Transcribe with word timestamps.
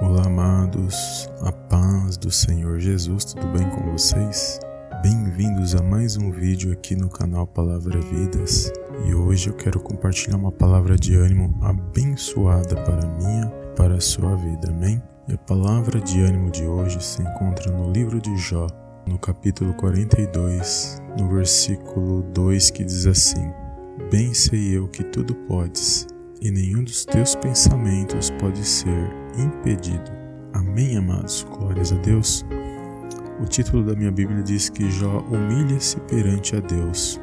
Olá, 0.00 0.26
amados, 0.26 1.30
a 1.40 1.52
paz 1.52 2.16
do 2.16 2.28
Senhor 2.28 2.80
Jesus, 2.80 3.24
tudo 3.24 3.46
bem 3.56 3.68
com 3.70 3.92
vocês? 3.92 4.58
Bem-vindos 5.02 5.76
a 5.76 5.82
mais 5.82 6.16
um 6.16 6.32
vídeo 6.32 6.72
aqui 6.72 6.96
no 6.96 7.08
canal 7.08 7.46
Palavra 7.46 8.00
Vidas 8.00 8.72
e 9.06 9.14
hoje 9.14 9.50
eu 9.50 9.54
quero 9.54 9.78
compartilhar 9.78 10.36
uma 10.36 10.50
palavra 10.50 10.96
de 10.96 11.14
ânimo 11.14 11.56
abençoada 11.62 12.74
para 12.82 13.06
minha, 13.06 13.46
para 13.76 13.94
a 13.94 14.00
sua 14.00 14.34
vida, 14.34 14.68
amém? 14.68 15.00
E 15.28 15.34
a 15.34 15.38
palavra 15.38 16.00
de 16.00 16.20
ânimo 16.22 16.50
de 16.50 16.64
hoje 16.64 17.00
se 17.00 17.22
encontra 17.22 17.70
no 17.70 17.92
livro 17.92 18.20
de 18.20 18.36
Jó, 18.36 18.66
no 19.06 19.16
capítulo 19.16 19.72
42, 19.74 21.00
no 21.16 21.28
versículo 21.28 22.22
2 22.34 22.70
que 22.70 22.82
diz 22.82 23.06
assim: 23.06 23.48
Bem 24.10 24.34
sei 24.34 24.76
eu 24.76 24.88
que 24.88 25.04
tudo 25.04 25.34
podes 25.46 26.08
e 26.44 26.50
nenhum 26.50 26.84
dos 26.84 27.06
teus 27.06 27.34
pensamentos 27.34 28.28
pode 28.38 28.62
ser 28.62 29.10
impedido. 29.38 30.12
Amém, 30.52 30.98
amados? 30.98 31.44
Glórias 31.50 31.90
a 31.90 31.96
Deus. 31.96 32.44
O 33.40 33.46
título 33.46 33.82
da 33.82 33.94
minha 33.94 34.12
Bíblia 34.12 34.42
diz 34.42 34.68
que 34.68 34.90
Jó 34.90 35.20
humilha-se 35.20 35.98
perante 36.00 36.54
a 36.54 36.60
Deus 36.60 37.18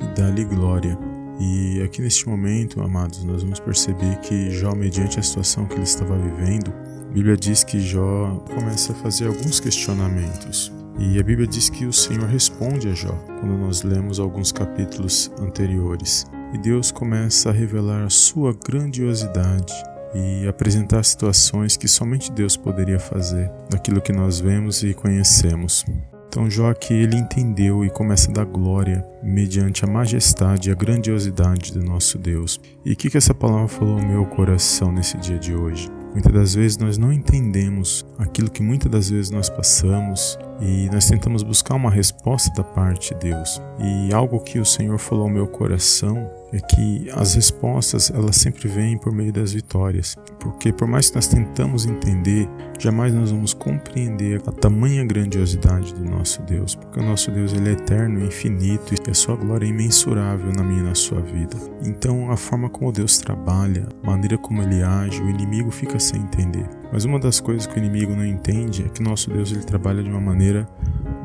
e 0.00 0.20
dá-lhe 0.20 0.44
glória. 0.44 0.96
E 1.40 1.82
aqui 1.82 2.00
neste 2.00 2.28
momento, 2.28 2.80
amados, 2.80 3.24
nós 3.24 3.42
vamos 3.42 3.58
perceber 3.58 4.20
que 4.20 4.52
Jó, 4.52 4.72
mediante 4.72 5.18
a 5.18 5.22
situação 5.22 5.66
que 5.66 5.74
ele 5.74 5.82
estava 5.82 6.16
vivendo, 6.16 6.72
a 7.10 7.12
Bíblia 7.12 7.36
diz 7.36 7.64
que 7.64 7.80
Jó 7.80 8.36
começa 8.54 8.92
a 8.92 8.96
fazer 8.96 9.26
alguns 9.26 9.58
questionamentos. 9.58 10.72
E 11.00 11.18
a 11.18 11.24
Bíblia 11.24 11.48
diz 11.48 11.68
que 11.68 11.86
o 11.86 11.92
Senhor 11.92 12.28
responde 12.28 12.88
a 12.88 12.94
Jó 12.94 13.18
quando 13.40 13.58
nós 13.58 13.82
lemos 13.82 14.20
alguns 14.20 14.52
capítulos 14.52 15.28
anteriores 15.40 16.24
e 16.54 16.58
Deus 16.58 16.92
começa 16.92 17.50
a 17.50 17.52
revelar 17.52 18.04
a 18.04 18.10
sua 18.10 18.54
grandiosidade 18.54 19.74
e 20.14 20.46
apresentar 20.46 21.04
situações 21.04 21.76
que 21.76 21.88
somente 21.88 22.30
Deus 22.30 22.56
poderia 22.56 23.00
fazer, 23.00 23.50
daquilo 23.68 24.00
que 24.00 24.12
nós 24.12 24.38
vemos 24.38 24.84
e 24.84 24.94
conhecemos. 24.94 25.84
Então 26.28 26.48
Jó 26.48 26.70
aqui 26.70 26.94
ele 26.94 27.16
entendeu 27.16 27.84
e 27.84 27.90
começa 27.90 28.30
a 28.30 28.34
dar 28.34 28.44
glória 28.44 29.04
mediante 29.22 29.84
a 29.84 29.88
majestade 29.88 30.68
e 30.68 30.72
a 30.72 30.76
grandiosidade 30.76 31.72
do 31.72 31.82
nosso 31.82 32.18
Deus. 32.18 32.60
E 32.84 32.92
o 32.92 32.96
que, 32.96 33.10
que 33.10 33.18
essa 33.18 33.34
palavra 33.34 33.66
falou 33.66 34.00
no 34.00 34.06
meu 34.06 34.24
coração 34.24 34.92
nesse 34.92 35.16
dia 35.18 35.38
de 35.38 35.54
hoje? 35.54 35.88
Muitas 36.14 36.32
das 36.32 36.54
vezes 36.54 36.78
nós 36.78 36.96
não 36.96 37.12
entendemos 37.12 38.06
aquilo 38.16 38.48
que 38.48 38.62
muitas 38.62 38.90
das 38.90 39.10
vezes 39.10 39.30
nós 39.30 39.50
passamos 39.50 40.38
e 40.60 40.88
nós 40.90 41.08
tentamos 41.08 41.42
buscar 41.42 41.74
uma 41.74 41.90
resposta 41.90 42.50
da 42.54 42.62
parte 42.62 43.12
de 43.12 43.20
Deus. 43.20 43.60
E 43.80 44.14
algo 44.14 44.38
que 44.38 44.60
o 44.60 44.64
Senhor 44.64 44.96
falou 44.96 45.24
ao 45.24 45.30
meu 45.30 45.48
coração 45.48 46.30
é 46.52 46.60
que 46.60 47.10
as 47.10 47.34
respostas 47.34 48.12
elas 48.12 48.36
sempre 48.36 48.68
vêm 48.68 48.96
por 48.96 49.12
meio 49.12 49.32
das 49.32 49.52
vitórias, 49.52 50.16
porque 50.44 50.70
por 50.70 50.86
mais 50.86 51.08
que 51.08 51.16
nós 51.16 51.26
tentamos 51.26 51.86
entender, 51.86 52.46
jamais 52.78 53.14
nós 53.14 53.30
vamos 53.30 53.54
compreender 53.54 54.42
a 54.46 54.52
tamanha 54.52 55.02
grandiosidade 55.02 55.94
do 55.94 56.04
nosso 56.04 56.42
Deus, 56.42 56.74
porque 56.74 57.00
o 57.00 57.02
nosso 57.02 57.30
Deus 57.30 57.54
ele 57.54 57.70
é 57.70 57.72
eterno, 57.72 58.22
infinito 58.22 58.94
e 58.94 59.10
a 59.10 59.14
sua 59.14 59.36
glória 59.36 59.64
é 59.64 59.70
imensurável 59.70 60.52
na 60.52 60.62
minha 60.62 60.80
e 60.80 60.84
na 60.84 60.94
sua 60.94 61.22
vida. 61.22 61.56
Então 61.82 62.30
a 62.30 62.36
forma 62.36 62.68
como 62.68 62.92
Deus 62.92 63.16
trabalha, 63.16 63.88
a 64.02 64.06
maneira 64.06 64.36
como 64.36 64.62
ele 64.62 64.82
age, 64.82 65.22
o 65.22 65.30
inimigo 65.30 65.70
fica 65.70 65.98
sem 65.98 66.20
entender. 66.20 66.68
Mas 66.92 67.06
uma 67.06 67.18
das 67.18 67.40
coisas 67.40 67.66
que 67.66 67.76
o 67.76 67.78
inimigo 67.78 68.14
não 68.14 68.26
entende 68.26 68.84
é 68.84 68.88
que 68.90 69.02
nosso 69.02 69.30
Deus 69.30 69.50
ele 69.50 69.64
trabalha 69.64 70.02
de 70.02 70.10
uma 70.10 70.20
maneira 70.20 70.68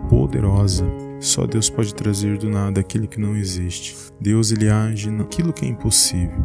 poderosa 0.09 0.85
só 1.19 1.45
Deus 1.45 1.69
pode 1.69 1.93
trazer 1.93 2.37
do 2.37 2.49
nada 2.49 2.79
aquilo 2.79 3.07
que 3.07 3.19
não 3.19 3.35
existe. 3.35 3.95
Deus 4.21 4.51
ele 4.51 4.69
age 4.69 5.11
naquilo 5.11 5.51
que 5.51 5.65
é 5.65 5.67
impossível. 5.67 6.41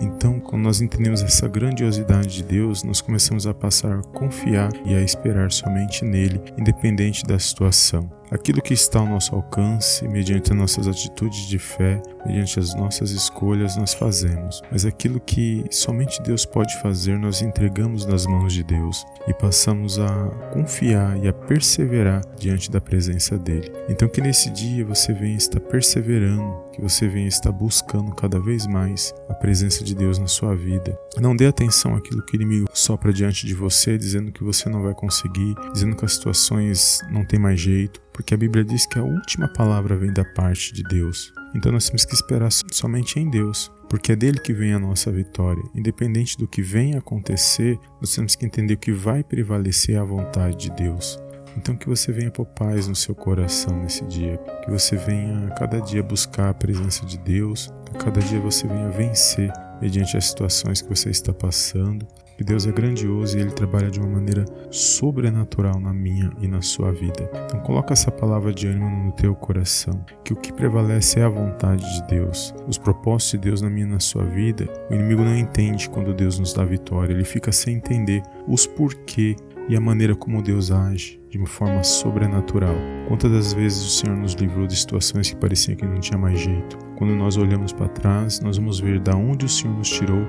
Então, 0.00 0.40
quando 0.40 0.62
nós 0.62 0.80
entendemos 0.80 1.22
essa 1.22 1.48
grandiosidade 1.48 2.28
de 2.28 2.42
Deus, 2.42 2.82
nós 2.82 3.00
começamos 3.00 3.46
a 3.46 3.54
passar 3.54 3.98
a 3.98 4.02
confiar 4.02 4.70
e 4.84 4.94
a 4.94 5.00
esperar 5.00 5.50
somente 5.52 6.04
nele, 6.04 6.40
independente 6.58 7.24
da 7.24 7.38
situação. 7.38 8.10
Aquilo 8.30 8.62
que 8.62 8.74
está 8.74 8.98
ao 8.98 9.06
nosso 9.06 9.34
alcance, 9.34 10.08
mediante 10.08 10.52
as 10.52 10.58
nossas 10.58 10.88
atitudes 10.88 11.46
de 11.46 11.58
fé, 11.58 12.02
mediante 12.26 12.58
as 12.58 12.74
nossas 12.74 13.10
escolhas, 13.10 13.76
nós 13.76 13.94
fazemos. 13.94 14.62
Mas 14.70 14.84
aquilo 14.84 15.20
que 15.20 15.64
somente 15.70 16.22
Deus 16.22 16.44
pode 16.44 16.80
fazer, 16.80 17.18
nós 17.18 17.42
entregamos 17.42 18.06
nas 18.06 18.26
mãos 18.26 18.52
de 18.52 18.62
Deus 18.62 19.04
e 19.28 19.34
passamos 19.34 19.98
a 19.98 20.28
confiar 20.52 21.22
e 21.22 21.28
a 21.28 21.32
perseverar 21.32 22.22
diante 22.38 22.70
da 22.70 22.80
presença 22.80 23.38
dele. 23.38 23.70
Então, 23.88 24.08
que 24.08 24.20
nesse 24.20 24.50
dia 24.50 24.84
você 24.84 25.12
venha 25.12 25.36
estar 25.36 25.60
perseverando, 25.60 26.64
que 26.72 26.80
você 26.80 27.06
venha 27.06 27.28
estar 27.28 27.52
buscando 27.52 28.14
cada 28.14 28.40
vez 28.40 28.66
mais 28.66 29.14
a 29.28 29.34
presença 29.34 29.84
de 29.84 29.94
Deus 29.94 30.18
na 30.18 30.26
sua 30.26 30.56
vida. 30.56 30.98
Não 31.20 31.36
dê 31.36 31.46
atenção 31.46 31.94
àquilo 31.94 32.24
que 32.24 32.34
o 32.34 32.36
inimigo 32.36 32.66
sopra 32.72 33.12
diante 33.12 33.46
de 33.46 33.54
você, 33.54 33.96
dizendo 33.96 34.32
que 34.32 34.42
você 34.42 34.68
não 34.68 34.82
vai 34.82 34.94
conseguir, 34.94 35.54
dizendo 35.72 35.94
que 35.94 36.04
as 36.04 36.14
situações 36.14 37.00
não 37.10 37.24
tem 37.24 37.38
mais 37.38 37.60
jeito, 37.60 38.00
porque 38.14 38.32
a 38.32 38.36
Bíblia 38.36 38.64
diz 38.64 38.86
que 38.86 38.98
a 38.98 39.02
última 39.02 39.48
palavra 39.48 39.96
vem 39.96 40.12
da 40.12 40.24
parte 40.24 40.72
de 40.72 40.84
Deus. 40.84 41.32
Então 41.54 41.72
nós 41.72 41.86
temos 41.86 42.04
que 42.04 42.14
esperar 42.14 42.50
somente 42.50 43.18
em 43.18 43.28
Deus, 43.28 43.70
porque 43.88 44.12
é 44.12 44.16
dele 44.16 44.38
que 44.38 44.52
vem 44.52 44.72
a 44.72 44.78
nossa 44.78 45.10
vitória. 45.10 45.62
Independente 45.74 46.38
do 46.38 46.46
que 46.46 46.62
venha 46.62 46.98
acontecer, 46.98 47.78
nós 48.00 48.14
temos 48.14 48.36
que 48.36 48.46
entender 48.46 48.76
que 48.76 48.92
vai 48.92 49.24
prevalecer 49.24 49.98
a 49.98 50.04
vontade 50.04 50.56
de 50.56 50.70
Deus. 50.70 51.18
Então 51.56 51.76
que 51.76 51.88
você 51.88 52.12
venha 52.12 52.30
por 52.30 52.46
paz 52.46 52.88
no 52.88 52.96
seu 52.96 53.14
coração 53.14 53.82
nesse 53.82 54.04
dia, 54.04 54.38
que 54.64 54.70
você 54.70 54.96
venha 54.96 55.48
a 55.48 55.50
cada 55.50 55.80
dia 55.80 56.02
buscar 56.02 56.50
a 56.50 56.54
presença 56.54 57.04
de 57.04 57.18
Deus, 57.18 57.72
que 57.84 57.96
a 57.96 58.00
cada 58.00 58.20
dia 58.20 58.40
você 58.40 58.66
venha 58.66 58.90
vencer 58.90 59.52
mediante 59.80 60.16
as 60.16 60.26
situações 60.26 60.80
que 60.80 60.88
você 60.88 61.10
está 61.10 61.32
passando. 61.32 62.06
Que 62.36 62.44
Deus 62.44 62.66
é 62.66 62.72
grandioso 62.72 63.36
e 63.36 63.40
Ele 63.40 63.50
trabalha 63.50 63.90
de 63.90 64.00
uma 64.00 64.08
maneira 64.08 64.44
sobrenatural 64.70 65.78
na 65.78 65.92
minha 65.92 66.30
e 66.40 66.48
na 66.48 66.60
sua 66.62 66.92
vida. 66.92 67.30
Então 67.46 67.60
coloca 67.60 67.92
essa 67.92 68.10
palavra 68.10 68.52
de 68.52 68.66
ânimo 68.66 68.88
no 68.90 69.12
teu 69.12 69.34
coração, 69.34 70.04
que 70.24 70.32
o 70.32 70.36
que 70.36 70.52
prevalece 70.52 71.20
é 71.20 71.24
a 71.24 71.28
vontade 71.28 71.84
de 71.94 72.06
Deus, 72.08 72.54
os 72.66 72.78
propósitos 72.78 73.32
de 73.32 73.48
Deus 73.48 73.60
na 73.60 73.70
minha 73.70 73.86
e 73.86 73.90
na 73.90 74.00
sua 74.00 74.24
vida. 74.24 74.68
O 74.90 74.94
inimigo 74.94 75.22
não 75.22 75.36
entende 75.36 75.88
quando 75.88 76.14
Deus 76.14 76.38
nos 76.38 76.52
dá 76.52 76.64
vitória, 76.64 77.12
ele 77.12 77.24
fica 77.24 77.52
sem 77.52 77.76
entender 77.76 78.22
os 78.48 78.66
porquê 78.66 79.36
e 79.68 79.76
a 79.76 79.80
maneira 79.80 80.14
como 80.14 80.42
Deus 80.42 80.70
age 80.70 81.23
de 81.34 81.38
uma 81.38 81.48
forma 81.48 81.82
sobrenatural. 81.82 82.76
Quantas 83.08 83.28
das 83.28 83.52
vezes 83.52 83.84
o 83.84 83.90
Senhor 83.90 84.16
nos 84.16 84.34
livrou 84.34 84.68
de 84.68 84.76
situações 84.76 85.30
que 85.30 85.36
pareciam 85.36 85.76
que 85.76 85.84
não 85.84 85.98
tinha 85.98 86.16
mais 86.16 86.38
jeito? 86.38 86.78
Quando 86.96 87.12
nós 87.16 87.36
olhamos 87.36 87.72
para 87.72 87.88
trás, 87.88 88.40
nós 88.40 88.56
vamos 88.56 88.78
ver 88.78 89.00
da 89.00 89.16
onde 89.16 89.44
o 89.44 89.48
Senhor 89.48 89.76
nos 89.76 89.90
tirou 89.90 90.26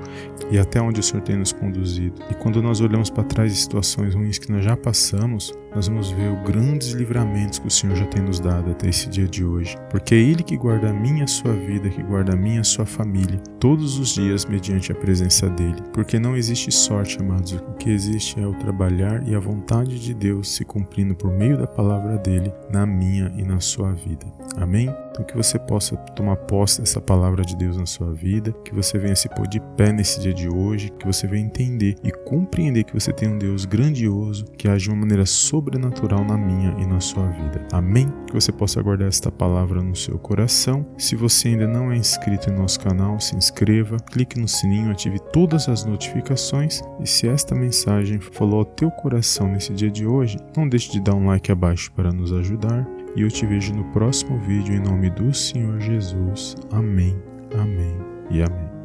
e 0.50 0.58
até 0.58 0.80
onde 0.80 0.98
o 0.98 1.02
Senhor 1.02 1.22
tem 1.22 1.36
nos 1.36 1.52
conduzido. 1.52 2.20
E 2.28 2.34
quando 2.34 2.60
nós 2.60 2.80
olhamos 2.80 3.08
para 3.08 3.22
trás 3.22 3.52
de 3.52 3.58
situações 3.58 4.14
ruins 4.14 4.38
que 4.38 4.50
nós 4.50 4.64
já 4.64 4.76
passamos, 4.76 5.54
nós 5.74 5.88
vamos 5.88 6.10
ver 6.10 6.32
os 6.32 6.42
grandes 6.42 6.88
livramentos 6.88 7.58
que 7.58 7.66
o 7.66 7.70
Senhor 7.70 7.94
já 7.94 8.06
tem 8.06 8.22
nos 8.22 8.40
dado 8.40 8.70
até 8.70 8.88
esse 8.88 9.08
dia 9.08 9.28
de 9.28 9.44
hoje. 9.44 9.76
Porque 9.90 10.14
é 10.14 10.18
Ele 10.18 10.42
que 10.42 10.56
guarda 10.56 10.90
a 10.90 10.92
minha 10.92 11.24
a 11.24 11.28
sua 11.28 11.52
vida, 11.52 11.88
que 11.88 12.02
guarda 12.02 12.32
a 12.32 12.36
minha 12.36 12.62
a 12.62 12.64
sua 12.64 12.86
família, 12.86 13.38
todos 13.60 13.98
os 13.98 14.14
dias 14.14 14.44
mediante 14.44 14.90
a 14.90 14.94
presença 14.94 15.48
dEle. 15.50 15.82
Porque 15.92 16.18
não 16.18 16.36
existe 16.36 16.72
sorte, 16.72 17.18
amados. 17.20 17.52
O 17.52 17.74
que 17.74 17.90
existe 17.90 18.40
é 18.40 18.46
o 18.46 18.54
trabalhar 18.54 19.22
e 19.28 19.34
a 19.34 19.38
vontade 19.38 20.00
de 20.00 20.14
Deus 20.14 20.48
se 20.48 20.64
cumprindo 20.96 21.14
por 21.14 21.30
meio 21.30 21.58
da 21.58 21.66
palavra 21.66 22.16
dEle 22.16 22.52
na 22.70 22.86
minha 22.86 23.30
e 23.36 23.44
na 23.44 23.60
sua 23.60 23.92
vida. 23.92 24.24
Amém? 24.56 24.88
Então 25.16 25.24
que 25.24 25.34
você 25.34 25.58
possa 25.58 25.96
tomar 26.14 26.36
posse 26.36 26.80
dessa 26.80 27.00
palavra 27.00 27.42
de 27.42 27.56
Deus 27.56 27.78
na 27.78 27.86
sua 27.86 28.12
vida, 28.12 28.52
que 28.62 28.74
você 28.74 28.98
venha 28.98 29.16
se 29.16 29.30
pôr 29.30 29.48
de 29.48 29.58
pé 29.74 29.90
nesse 29.90 30.20
dia 30.20 30.34
de 30.34 30.46
hoje, 30.46 30.90
que 30.90 31.06
você 31.06 31.26
venha 31.26 31.46
entender 31.46 31.94
e 32.04 32.10
compreender 32.10 32.84
que 32.84 32.92
você 32.92 33.10
tem 33.14 33.30
um 33.30 33.38
Deus 33.38 33.64
grandioso 33.64 34.44
que 34.58 34.68
age 34.68 34.84
de 34.84 34.90
uma 34.90 35.00
maneira 35.00 35.24
sobrenatural 35.24 36.22
na 36.22 36.36
minha 36.36 36.76
e 36.78 36.86
na 36.86 37.00
sua 37.00 37.26
vida. 37.28 37.66
Amém? 37.72 38.12
Que 38.26 38.34
você 38.34 38.52
possa 38.52 38.82
guardar 38.82 39.08
esta 39.08 39.32
palavra 39.32 39.82
no 39.82 39.96
seu 39.96 40.18
coração. 40.18 40.84
Se 40.98 41.16
você 41.16 41.48
ainda 41.48 41.66
não 41.66 41.90
é 41.90 41.96
inscrito 41.96 42.50
em 42.50 42.54
nosso 42.54 42.78
canal, 42.78 43.18
se 43.18 43.34
inscreva, 43.34 43.96
clique 43.96 44.38
no 44.38 44.46
sininho, 44.46 44.90
ative 44.90 45.18
todas 45.32 45.66
as 45.66 45.86
notificações 45.86 46.82
e 47.00 47.06
se 47.06 47.26
esta 47.26 47.54
mensagem 47.54 48.20
falou 48.20 48.58
ao 48.58 48.64
teu 48.66 48.90
coração 48.90 49.48
nesse 49.48 49.72
dia 49.72 49.90
de 49.90 50.06
hoje, 50.06 50.36
não 50.54 50.68
deixe 50.68 50.92
de 50.92 51.00
dar 51.00 51.14
um 51.14 51.26
like 51.26 51.50
abaixo 51.50 51.90
para 51.92 52.12
nos 52.12 52.34
ajudar 52.34 52.86
e 53.16 53.22
eu 53.22 53.28
te 53.28 53.46
vejo 53.46 53.74
no 53.74 53.84
próximo 53.92 54.38
vídeo 54.38 54.74
em 54.74 54.80
nome 54.80 55.10
do 55.10 55.32
Senhor 55.32 55.80
Jesus. 55.80 56.54
Amém, 56.70 57.16
amém 57.54 57.98
e 58.30 58.42
amém. 58.42 58.75